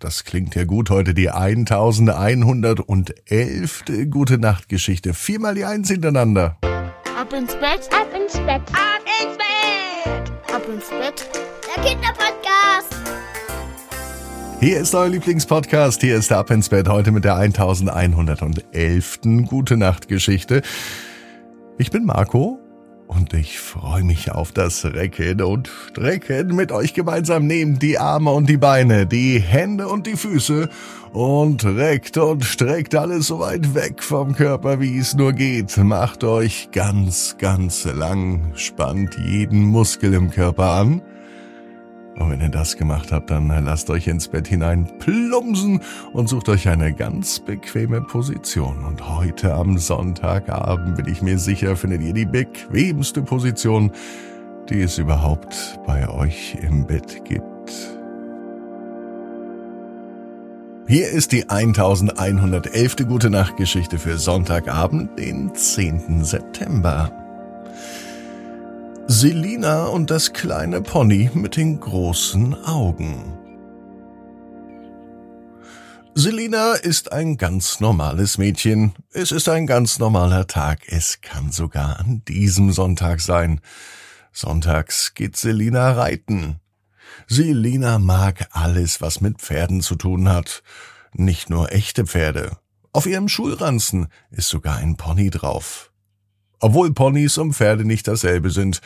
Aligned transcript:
das 0.00 0.24
klingt 0.24 0.54
ja 0.54 0.64
gut 0.64 0.90
heute, 0.90 1.14
die 1.14 1.30
1111. 1.30 3.84
Gute 4.10 4.36
Nachtgeschichte. 4.38 5.14
Viermal 5.14 5.54
die 5.54 5.64
Eins 5.64 5.88
hintereinander. 5.88 6.58
Ab 7.18 7.32
ins 7.32 7.54
Bett, 7.54 7.88
ab 7.92 8.08
ins 8.14 8.34
Bett, 8.38 8.60
ab 8.72 9.00
ins 9.22 9.36
Bett, 9.36 10.30
ab 10.54 10.62
ins 10.72 10.88
Bett. 10.88 11.28
Der 11.76 11.84
Kinderpodcast. 11.84 12.94
Hier 14.60 14.80
ist 14.80 14.94
euer 14.94 15.08
Lieblingspodcast. 15.08 16.00
Hier 16.00 16.16
ist 16.16 16.30
der 16.30 16.38
Ab 16.38 16.50
ins 16.50 16.70
Bett 16.70 16.88
heute 16.88 17.12
mit 17.12 17.24
der 17.24 17.36
1111. 17.36 19.20
Gute 19.46 19.76
Nachtgeschichte. 19.76 20.62
Ich 21.78 21.90
bin 21.90 22.06
Marco 22.06 22.59
und 23.10 23.34
ich 23.34 23.58
freue 23.58 24.04
mich 24.04 24.30
auf 24.30 24.52
das 24.52 24.84
Recken 24.84 25.42
und 25.42 25.68
Strecken 25.68 26.54
mit 26.54 26.70
euch 26.70 26.94
gemeinsam. 26.94 27.46
Nehmt 27.46 27.82
die 27.82 27.98
Arme 27.98 28.30
und 28.30 28.48
die 28.48 28.56
Beine, 28.56 29.06
die 29.06 29.40
Hände 29.40 29.88
und 29.88 30.06
die 30.06 30.16
Füße 30.16 30.68
und 31.12 31.64
reckt 31.64 32.16
und 32.18 32.44
streckt 32.44 32.94
alles 32.94 33.26
so 33.26 33.40
weit 33.40 33.74
weg 33.74 34.02
vom 34.02 34.34
Körper, 34.34 34.80
wie 34.80 34.98
es 34.98 35.14
nur 35.14 35.32
geht. 35.32 35.76
Macht 35.76 36.22
euch 36.22 36.68
ganz, 36.70 37.36
ganz 37.38 37.84
lang, 37.84 38.52
spannt 38.54 39.18
jeden 39.18 39.64
Muskel 39.64 40.14
im 40.14 40.30
Körper 40.30 40.70
an 40.70 41.02
und 42.20 42.30
wenn 42.30 42.40
ihr 42.40 42.50
das 42.50 42.76
gemacht 42.76 43.12
habt, 43.12 43.30
dann 43.30 43.48
lasst 43.64 43.88
euch 43.88 44.06
ins 44.06 44.28
Bett 44.28 44.46
hinein 44.46 44.86
plumsen 44.98 45.80
und 46.12 46.28
sucht 46.28 46.48
euch 46.50 46.68
eine 46.68 46.92
ganz 46.92 47.40
bequeme 47.40 48.02
Position. 48.02 48.84
Und 48.84 49.08
heute 49.08 49.54
am 49.54 49.78
Sonntagabend 49.78 50.96
bin 50.96 51.08
ich 51.08 51.22
mir 51.22 51.38
sicher, 51.38 51.76
findet 51.76 52.02
ihr 52.02 52.12
die 52.12 52.26
bequemste 52.26 53.22
Position, 53.22 53.92
die 54.68 54.82
es 54.82 54.98
überhaupt 54.98 55.80
bei 55.86 56.08
euch 56.08 56.58
im 56.60 56.86
Bett 56.86 57.24
gibt. 57.24 57.50
Hier 60.86 61.08
ist 61.08 61.32
die 61.32 61.48
1111. 61.48 62.96
Gute 63.08 63.30
Nacht 63.30 63.56
Geschichte 63.56 63.98
für 63.98 64.18
Sonntagabend, 64.18 65.18
den 65.18 65.54
10. 65.54 66.24
September. 66.24 67.19
Selina 69.12 69.86
und 69.86 70.08
das 70.12 70.32
kleine 70.32 70.82
Pony 70.82 71.30
mit 71.34 71.56
den 71.56 71.80
großen 71.80 72.54
Augen. 72.64 73.36
Selina 76.14 76.74
ist 76.74 77.10
ein 77.10 77.36
ganz 77.36 77.80
normales 77.80 78.38
Mädchen. 78.38 78.92
Es 79.12 79.32
ist 79.32 79.48
ein 79.48 79.66
ganz 79.66 79.98
normaler 79.98 80.46
Tag. 80.46 80.82
Es 80.86 81.20
kann 81.22 81.50
sogar 81.50 81.98
an 81.98 82.22
diesem 82.28 82.70
Sonntag 82.70 83.20
sein. 83.20 83.60
Sonntags 84.30 85.12
geht 85.14 85.36
Selina 85.36 85.90
reiten. 85.90 86.60
Selina 87.26 87.98
mag 87.98 88.46
alles, 88.52 89.00
was 89.00 89.20
mit 89.20 89.38
Pferden 89.40 89.80
zu 89.80 89.96
tun 89.96 90.28
hat. 90.28 90.62
Nicht 91.14 91.50
nur 91.50 91.72
echte 91.72 92.06
Pferde. 92.06 92.58
Auf 92.92 93.06
ihrem 93.06 93.26
Schulranzen 93.26 94.06
ist 94.30 94.48
sogar 94.50 94.76
ein 94.76 94.96
Pony 94.96 95.30
drauf. 95.30 95.89
Obwohl 96.60 96.92
Ponys 96.92 97.38
und 97.38 97.54
Pferde 97.54 97.84
nicht 97.84 98.06
dasselbe 98.06 98.50
sind, 98.50 98.80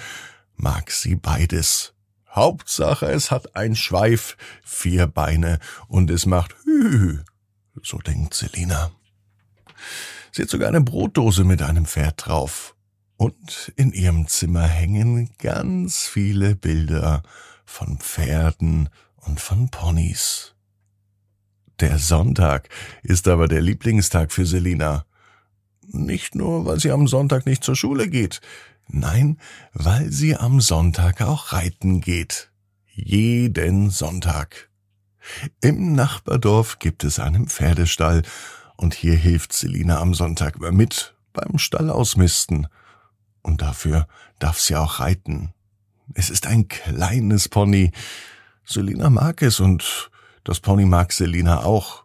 mag 0.57 0.91
sie 0.91 1.17
beides. 1.17 1.93
Hauptsache, 2.31 3.07
es 3.07 3.31
hat 3.31 3.55
ein 3.57 3.77
Schweif, 3.77 4.37
vier 4.65 5.07
Beine 5.07 5.59
und 5.89 6.11
es 6.11 6.27
macht 6.27 6.55
Hü. 6.65 7.19
So 7.83 7.99
denkt 7.99 8.35
Selina. 8.35 8.93
Sie 10.33 10.43
hat 10.43 10.51
sogar 10.51 10.69
eine 10.69 10.81
Brotdose 10.81 11.45
mit 11.45 11.63
einem 11.63 11.87
Pferd 11.87 12.27
drauf. 12.27 12.75
Und 13.17 13.73
in 13.77 13.93
ihrem 13.93 14.27
Zimmer 14.27 14.67
hängen 14.67 15.31
ganz 15.39 16.07
viele 16.07 16.57
Bilder 16.57 17.23
von 17.65 17.99
Pferden 17.99 18.89
und 19.17 19.41
von 19.41 19.69
Ponys. 19.71 20.55
Der 21.81 21.99
Sonntag 21.99 22.69
ist 23.03 23.29
aber 23.29 23.49
der 23.49 23.61
Lieblingstag 23.61 24.33
für 24.33 24.47
Selina. 24.47 25.07
Nicht 25.89 26.35
nur, 26.35 26.67
weil 26.67 26.81
sie 26.81 26.91
am 26.91 27.07
Sonntag 27.07 27.47
nicht 27.47 27.65
zur 27.65 27.77
Schule 27.77 28.09
geht, 28.09 28.41
nein, 28.89 29.39
weil 29.73 30.11
sie 30.11 30.37
am 30.37 30.61
Sonntag 30.61 31.23
auch 31.23 31.53
reiten 31.53 32.01
geht. 32.01 32.51
Jeden 32.87 33.91
Sonntag. 33.91 34.71
Im 35.61 35.95
Nachbardorf 35.95 36.79
gibt 36.79 37.05
es 37.05 37.19
einen 37.19 37.49
Pferdestall, 37.49 38.23
und 38.77 38.95
hier 38.95 39.15
hilft 39.15 39.53
Selina 39.53 40.01
am 40.01 40.15
Sonntag 40.15 40.57
immer 40.57 40.73
mit 40.73 41.15
beim 41.33 41.59
Stall 41.59 41.91
ausmisten. 41.91 42.67
Und 43.43 43.63
dafür 43.63 44.09
darf 44.39 44.59
sie 44.59 44.77
auch 44.77 45.01
reiten. 45.01 45.53
Es 46.15 46.31
ist 46.31 46.47
ein 46.47 46.69
kleines 46.69 47.49
Pony. 47.49 47.93
Selina 48.65 49.11
mag 49.11 49.43
es 49.43 49.61
und 49.61 50.11
das 50.45 50.61
Pony 50.61 50.87
mag 50.87 51.13
Selina 51.13 51.63
auch. 51.63 52.05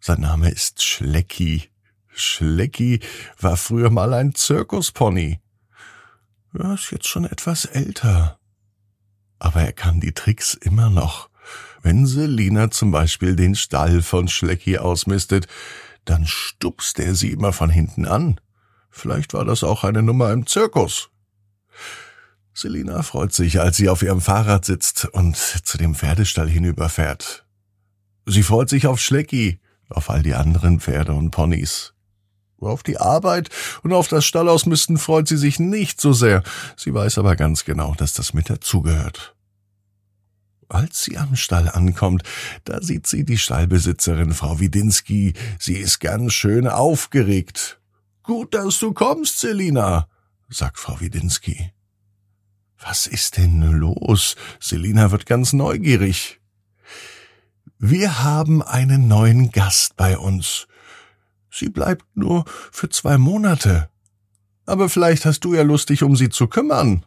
Sein 0.00 0.20
Name 0.20 0.50
ist 0.50 0.82
Schlecki. 0.82 1.71
Schlecki 2.14 3.00
war 3.40 3.56
früher 3.56 3.90
mal 3.90 4.14
ein 4.14 4.34
Zirkuspony. 4.34 5.40
Er 6.54 6.74
ist 6.74 6.90
jetzt 6.90 7.08
schon 7.08 7.24
etwas 7.24 7.64
älter. 7.64 8.38
Aber 9.38 9.62
er 9.62 9.72
kann 9.72 10.00
die 10.00 10.12
Tricks 10.12 10.54
immer 10.54 10.90
noch. 10.90 11.30
Wenn 11.82 12.06
Selina 12.06 12.70
zum 12.70 12.90
Beispiel 12.90 13.34
den 13.34 13.56
Stall 13.56 14.02
von 14.02 14.28
Schlecki 14.28 14.78
ausmistet, 14.78 15.48
dann 16.04 16.26
stupst 16.26 16.98
er 16.98 17.14
sie 17.14 17.30
immer 17.30 17.52
von 17.52 17.70
hinten 17.70 18.06
an. 18.06 18.40
Vielleicht 18.90 19.34
war 19.34 19.44
das 19.44 19.64
auch 19.64 19.84
eine 19.84 20.02
Nummer 20.02 20.32
im 20.32 20.46
Zirkus. 20.46 21.10
Selina 22.54 23.02
freut 23.02 23.32
sich, 23.32 23.60
als 23.60 23.78
sie 23.78 23.88
auf 23.88 24.02
ihrem 24.02 24.20
Fahrrad 24.20 24.64
sitzt 24.64 25.06
und 25.06 25.36
zu 25.36 25.78
dem 25.78 25.94
Pferdestall 25.94 26.48
hinüberfährt. 26.48 27.46
Sie 28.26 28.42
freut 28.42 28.68
sich 28.68 28.86
auf 28.86 29.00
Schlecki, 29.00 29.58
auf 29.88 30.10
all 30.10 30.22
die 30.22 30.34
anderen 30.34 30.78
Pferde 30.78 31.14
und 31.14 31.30
Ponys. 31.30 31.91
Auf 32.62 32.82
die 32.82 32.98
Arbeit 32.98 33.50
und 33.82 33.92
auf 33.92 34.08
das 34.08 34.24
Stallausmisten 34.24 34.98
freut 34.98 35.28
sie 35.28 35.36
sich 35.36 35.58
nicht 35.58 36.00
so 36.00 36.12
sehr. 36.12 36.42
Sie 36.76 36.94
weiß 36.94 37.18
aber 37.18 37.36
ganz 37.36 37.64
genau, 37.64 37.94
dass 37.94 38.14
das 38.14 38.34
mit 38.34 38.50
dazugehört. 38.50 39.34
Als 40.68 41.04
sie 41.04 41.18
am 41.18 41.36
Stall 41.36 41.68
ankommt, 41.68 42.22
da 42.64 42.80
sieht 42.80 43.06
sie 43.06 43.24
die 43.24 43.36
Stallbesitzerin, 43.36 44.32
Frau 44.32 44.58
Widinski. 44.58 45.34
Sie 45.58 45.76
ist 45.76 46.00
ganz 46.00 46.32
schön 46.32 46.66
aufgeregt. 46.66 47.78
Gut, 48.22 48.54
dass 48.54 48.78
du 48.78 48.94
kommst, 48.94 49.40
Selina, 49.40 50.08
sagt 50.48 50.78
Frau 50.78 50.98
Widinski. 51.00 51.72
Was 52.78 53.06
ist 53.06 53.36
denn 53.36 53.60
los? 53.60 54.34
Selina 54.60 55.10
wird 55.10 55.26
ganz 55.26 55.52
neugierig. 55.52 56.40
Wir 57.78 58.22
haben 58.22 58.62
einen 58.62 59.08
neuen 59.08 59.50
Gast 59.50 59.96
bei 59.96 60.16
uns. 60.16 60.68
Sie 61.52 61.68
bleibt 61.68 62.16
nur 62.16 62.44
für 62.72 62.88
zwei 62.88 63.18
Monate. 63.18 63.90
Aber 64.64 64.88
vielleicht 64.88 65.26
hast 65.26 65.40
du 65.40 65.54
ja 65.54 65.62
Lust, 65.62 65.90
dich 65.90 66.02
um 66.02 66.16
sie 66.16 66.30
zu 66.30 66.46
kümmern. 66.46 67.04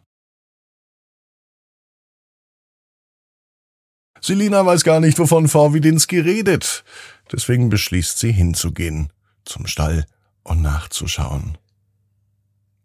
Selina 4.20 4.64
weiß 4.64 4.84
gar 4.84 5.00
nicht, 5.00 5.18
wovon 5.18 5.48
Frau 5.48 5.74
Widinski 5.74 6.20
redet. 6.20 6.84
Deswegen 7.30 7.68
beschließt 7.68 8.18
sie 8.18 8.32
hinzugehen 8.32 9.12
zum 9.44 9.66
Stall 9.66 10.06
und 10.42 10.62
nachzuschauen. 10.62 11.58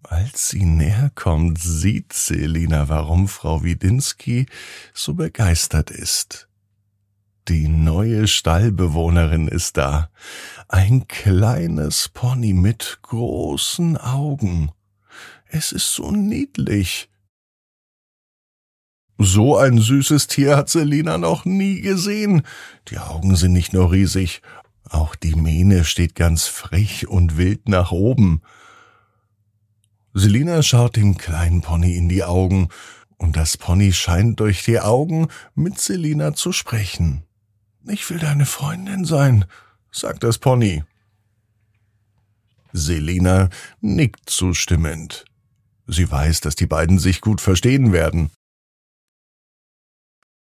Als 0.03 0.49
sie 0.49 0.65
näher 0.65 1.11
kommt, 1.15 1.59
sieht 1.59 2.13
Selina, 2.13 2.89
warum 2.89 3.27
Frau 3.27 3.63
Widinski 3.63 4.47
so 4.93 5.13
begeistert 5.13 5.91
ist. 5.91 6.47
Die 7.47 7.67
neue 7.67 8.27
Stallbewohnerin 8.27 9.47
ist 9.47 9.77
da. 9.77 10.09
Ein 10.67 11.07
kleines 11.07 12.09
Pony 12.09 12.53
mit 12.53 12.99
großen 13.01 13.97
Augen. 13.97 14.71
Es 15.47 15.71
ist 15.71 15.93
so 15.93 16.11
niedlich. 16.11 17.09
So 19.17 19.57
ein 19.57 19.77
süßes 19.77 20.27
Tier 20.27 20.55
hat 20.55 20.69
Selina 20.69 21.17
noch 21.17 21.45
nie 21.45 21.81
gesehen. 21.81 22.43
Die 22.87 22.97
Augen 22.97 23.35
sind 23.35 23.53
nicht 23.53 23.73
nur 23.73 23.91
riesig, 23.91 24.41
auch 24.89 25.15
die 25.15 25.35
Mähne 25.35 25.83
steht 25.83 26.15
ganz 26.15 26.47
frech 26.47 27.07
und 27.07 27.37
wild 27.37 27.69
nach 27.69 27.91
oben. 27.91 28.41
Selina 30.13 30.61
schaut 30.63 30.95
dem 30.95 31.17
kleinen 31.17 31.61
Pony 31.61 31.95
in 31.95 32.09
die 32.09 32.23
Augen, 32.23 32.69
und 33.17 33.37
das 33.37 33.55
Pony 33.55 33.93
scheint 33.93 34.39
durch 34.39 34.65
die 34.65 34.79
Augen 34.79 35.27
mit 35.53 35.79
Selina 35.79 36.33
zu 36.33 36.51
sprechen. 36.51 37.23
Ich 37.87 38.09
will 38.09 38.19
deine 38.19 38.45
Freundin 38.45 39.05
sein, 39.05 39.45
sagt 39.91 40.23
das 40.23 40.37
Pony. 40.37 40.83
Selina 42.73 43.49
nickt 43.81 44.29
zustimmend. 44.29 45.25
Sie 45.87 46.09
weiß, 46.09 46.41
dass 46.41 46.55
die 46.55 46.67
beiden 46.67 46.99
sich 46.99 47.21
gut 47.21 47.41
verstehen 47.41 47.91
werden. 47.91 48.31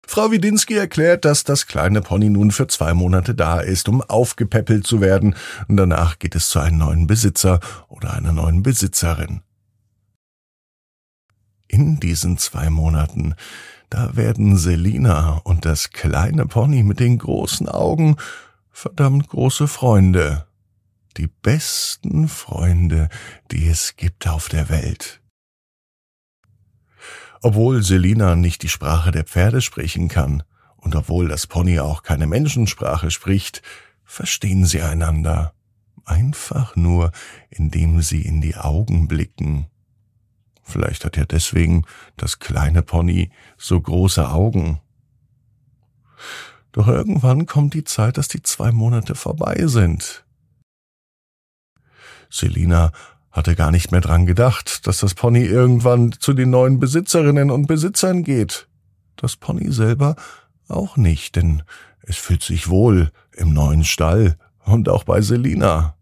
Frau 0.06 0.32
Widinski 0.32 0.76
erklärt, 0.76 1.24
dass 1.24 1.46
das 1.46 1.68
kleine 1.68 2.02
Pony 2.02 2.30
nun 2.30 2.52
für 2.52 2.68
zwei 2.68 2.94
Monate 2.94 3.34
da 3.34 3.62
ist, 3.62 3.88
um 3.88 4.02
aufgepäppelt 4.02 4.86
zu 4.86 5.00
werden, 5.00 5.36
danach 5.70 6.20
geht 6.20 6.36
es 6.36 6.50
zu 6.50 6.60
einem 6.60 6.80
neuen 6.80 7.08
Besitzer 7.08 7.62
oder 7.88 8.14
einer 8.14 8.34
neuen 8.34 8.62
Besitzerin. 8.62 9.42
In 11.70 12.02
diesen 12.02 12.38
zwei 12.38 12.70
Monaten 12.70 13.36
da 13.92 14.16
werden 14.16 14.58
Selina 14.58 15.42
und 15.44 15.66
das 15.66 15.92
kleine 15.92 16.48
Pony 16.48 16.82
mit 16.82 17.02
den 17.02 17.18
großen 17.18 17.68
Augen 17.68 18.16
verdammt 18.72 19.28
große 19.28 19.68
Freunde. 19.68 20.48
Die 21.18 21.28
besten 21.28 22.30
Freunde, 22.30 23.10
die 23.52 23.68
es 23.68 23.98
gibt 23.98 24.30
auf 24.30 24.48
der 24.48 24.70
Welt. 24.70 25.22
Obwohl 27.42 27.84
Selina 27.84 28.36
nicht 28.36 28.64
die 28.64 28.70
Sprache 28.70 29.12
der 29.12 29.26
Pferde 29.26 29.62
sprechen 29.62 30.08
kann, 30.08 30.44
und 30.78 30.96
obwohl 30.96 31.28
das 31.28 31.46
Pony 31.46 31.80
auch 31.80 32.02
keine 32.02 32.28
Menschensprache 32.28 33.12
spricht, 33.12 33.62
verstehen 34.06 34.66
sie 34.66 34.82
einander. 34.82 35.54
Einfach 36.06 36.78
nur, 36.78 37.12
indem 37.50 38.02
sie 38.02 38.22
in 38.22 38.40
die 38.40 38.56
Augen 38.56 39.10
blicken. 39.10 39.68
Vielleicht 40.64 41.06
hat 41.06 41.18
ja 41.18 41.26
deswegen 41.26 41.86
das 42.18 42.40
kleine 42.40 42.82
Pony 42.82 43.32
so 43.58 43.80
große 43.80 44.30
Augen. 44.30 44.80
Doch 46.72 46.88
irgendwann 46.88 47.46
kommt 47.46 47.74
die 47.74 47.84
Zeit, 47.84 48.18
dass 48.18 48.28
die 48.28 48.42
zwei 48.42 48.72
Monate 48.72 49.16
vorbei 49.16 49.64
sind. 49.68 50.24
Selina 52.30 52.92
hatte 53.32 53.56
gar 53.56 53.72
nicht 53.72 53.92
mehr 53.92 54.02
dran 54.02 54.26
gedacht, 54.26 54.88
dass 54.88 55.00
das 55.00 55.14
Pony 55.14 55.44
irgendwann 55.44 56.14
zu 56.14 56.34
den 56.34 56.50
neuen 56.50 56.80
Besitzerinnen 56.80 57.52
und 57.52 57.68
Besitzern 57.68 58.24
geht. 58.24 58.68
Das 59.16 59.36
Pony 59.36 59.72
selber 59.72 60.16
auch 60.68 60.98
nicht, 60.98 61.36
denn 61.36 61.64
es 62.02 62.18
fühlt 62.18 62.44
sich 62.44 62.70
wohl 62.70 63.12
im 63.34 63.54
neuen 63.54 63.84
Stall 63.84 64.38
und 64.64 64.90
auch 64.90 65.04
bei 65.04 65.22
Selina. 65.22 65.96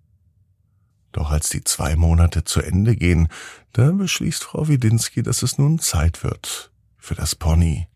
Doch 1.12 1.32
als 1.32 1.50
die 1.50 1.64
zwei 1.64 1.96
Monate 1.96 2.44
zu 2.44 2.62
Ende 2.62 2.96
gehen, 2.96 3.30
da 3.74 3.92
beschließt 3.92 4.44
Frau 4.44 4.68
Widinski, 4.68 5.24
dass 5.24 5.44
es 5.44 5.58
nun 5.58 5.80
Zeit 5.80 6.24
wird 6.24 6.72
für 6.98 7.16
das 7.16 7.36
Pony. 7.36 7.88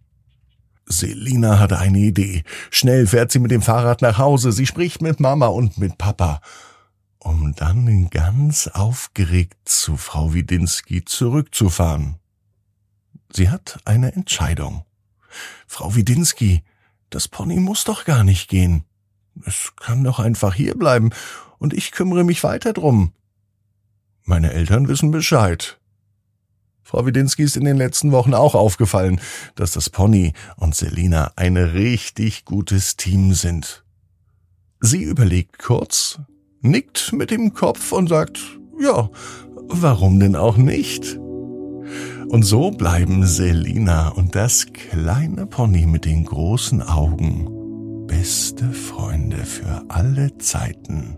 Selina 0.85 1.59
hatte 1.59 1.79
eine 1.79 1.99
Idee. 1.99 2.43
Schnell 2.69 3.07
fährt 3.07 3.31
sie 3.31 3.39
mit 3.39 3.51
dem 3.51 3.61
Fahrrad 3.61 4.01
nach 4.01 4.17
Hause. 4.17 4.51
Sie 4.51 4.65
spricht 4.65 5.01
mit 5.01 5.19
Mama 5.19 5.47
und 5.47 5.77
mit 5.77 5.97
Papa, 5.97 6.41
um 7.19 7.53
dann 7.55 8.09
ganz 8.09 8.67
aufgeregt 8.67 9.57
zu 9.65 9.97
Frau 9.97 10.33
Widinski 10.33 11.05
zurückzufahren. 11.05 12.15
Sie 13.31 13.49
hat 13.49 13.79
eine 13.85 14.13
Entscheidung. 14.13 14.85
Frau 15.67 15.95
Widinski, 15.95 16.63
das 17.09 17.27
Pony 17.27 17.59
muss 17.59 17.83
doch 17.83 18.05
gar 18.05 18.23
nicht 18.23 18.49
gehen. 18.49 18.83
Es 19.45 19.73
kann 19.75 20.03
doch 20.03 20.19
einfach 20.19 20.53
hierbleiben 20.53 21.13
und 21.57 21.73
ich 21.73 21.91
kümmere 21.91 22.23
mich 22.23 22.43
weiter 22.43 22.73
drum. 22.73 23.13
Meine 24.25 24.53
Eltern 24.53 24.87
wissen 24.87 25.11
Bescheid. 25.11 25.79
Frau 26.83 27.05
Widinski 27.05 27.43
ist 27.43 27.57
in 27.57 27.65
den 27.65 27.77
letzten 27.77 28.11
Wochen 28.11 28.33
auch 28.33 28.55
aufgefallen, 28.55 29.19
dass 29.55 29.71
das 29.71 29.89
Pony 29.89 30.33
und 30.57 30.75
Selina 30.75 31.31
ein 31.35 31.57
richtig 31.57 32.45
gutes 32.45 32.95
Team 32.95 33.33
sind. 33.33 33.83
Sie 34.79 35.01
überlegt 35.01 35.59
kurz, 35.59 36.19
nickt 36.61 37.13
mit 37.13 37.31
dem 37.31 37.53
Kopf 37.53 37.91
und 37.91 38.09
sagt, 38.09 38.39
ja, 38.79 39.09
warum 39.67 40.19
denn 40.19 40.35
auch 40.35 40.57
nicht? 40.57 41.17
Und 42.29 42.43
so 42.43 42.71
bleiben 42.71 43.25
Selina 43.25 44.09
und 44.09 44.35
das 44.35 44.67
kleine 44.73 45.45
Pony 45.45 45.85
mit 45.85 46.05
den 46.05 46.25
großen 46.25 46.81
Augen 46.81 48.07
beste 48.07 48.71
Freunde 48.71 49.37
für 49.45 49.83
alle 49.89 50.37
Zeiten. 50.37 51.17